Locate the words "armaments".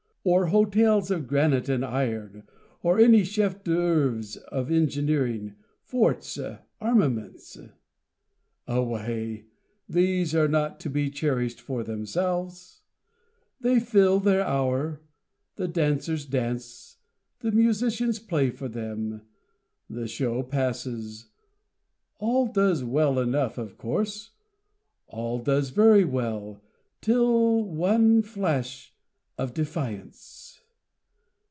6.79-7.57